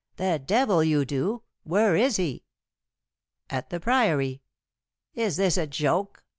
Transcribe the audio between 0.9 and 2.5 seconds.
do. Where is he?"